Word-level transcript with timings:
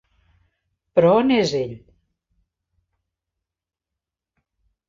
Però 0.99 1.11
on 1.17 1.33
és 1.35 1.53
ell? 1.59 1.75